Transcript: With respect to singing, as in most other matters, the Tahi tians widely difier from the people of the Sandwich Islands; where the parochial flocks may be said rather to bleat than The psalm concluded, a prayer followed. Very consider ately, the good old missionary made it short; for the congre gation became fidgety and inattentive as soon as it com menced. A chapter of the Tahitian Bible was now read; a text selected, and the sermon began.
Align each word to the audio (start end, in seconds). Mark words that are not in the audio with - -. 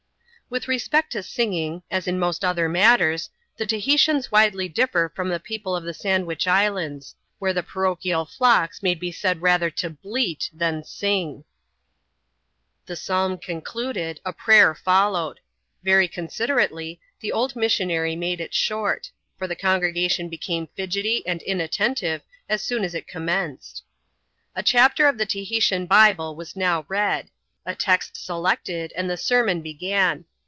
With 0.51 0.67
respect 0.67 1.13
to 1.13 1.23
singing, 1.23 1.81
as 1.89 2.09
in 2.09 2.19
most 2.19 2.43
other 2.43 2.67
matters, 2.67 3.29
the 3.55 3.65
Tahi 3.65 3.95
tians 3.95 4.31
widely 4.33 4.69
difier 4.69 5.15
from 5.15 5.29
the 5.29 5.39
people 5.39 5.77
of 5.77 5.85
the 5.85 5.93
Sandwich 5.93 6.45
Islands; 6.45 7.15
where 7.39 7.53
the 7.53 7.63
parochial 7.63 8.25
flocks 8.25 8.83
may 8.83 8.93
be 8.93 9.13
said 9.13 9.41
rather 9.41 9.69
to 9.69 9.89
bleat 9.89 10.49
than 10.51 10.81
The 10.81 11.45
psalm 12.97 13.37
concluded, 13.37 14.19
a 14.25 14.33
prayer 14.33 14.75
followed. 14.75 15.39
Very 15.83 16.09
consider 16.09 16.57
ately, 16.57 16.99
the 17.21 17.29
good 17.29 17.33
old 17.35 17.55
missionary 17.55 18.17
made 18.17 18.41
it 18.41 18.53
short; 18.53 19.09
for 19.37 19.47
the 19.47 19.55
congre 19.55 19.95
gation 19.95 20.29
became 20.29 20.67
fidgety 20.75 21.25
and 21.25 21.41
inattentive 21.43 22.23
as 22.49 22.61
soon 22.61 22.83
as 22.83 22.93
it 22.93 23.07
com 23.07 23.27
menced. 23.27 23.83
A 24.53 24.63
chapter 24.63 25.07
of 25.07 25.17
the 25.17 25.25
Tahitian 25.25 25.85
Bible 25.85 26.35
was 26.35 26.57
now 26.57 26.83
read; 26.89 27.29
a 27.65 27.73
text 27.73 28.17
selected, 28.17 28.91
and 28.97 29.09
the 29.09 29.15
sermon 29.15 29.61
began. 29.61 30.25